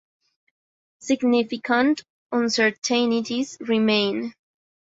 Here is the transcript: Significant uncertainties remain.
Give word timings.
Significant 0.97 2.01
uncertainties 2.31 3.59
remain. 3.59 4.33